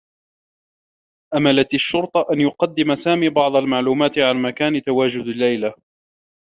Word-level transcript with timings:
أملت 1.35 1.73
الشّرطة 1.73 2.25
أن 2.33 2.41
يقدّم 2.41 2.95
سامي 2.95 3.29
بعض 3.29 3.55
المعلومات 3.55 4.17
عن 4.19 4.41
مكان 4.41 4.81
تواجد 4.81 5.25
ليلى. 5.25 5.73